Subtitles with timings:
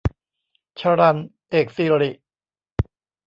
[0.79, 1.17] ชรัญ
[1.49, 2.11] เอกสิริ